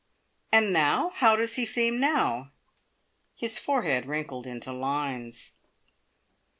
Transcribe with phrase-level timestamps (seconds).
[0.51, 1.09] "And now?
[1.09, 2.49] How does he seem now?"
[3.35, 5.51] His forehead wrinkled into lines.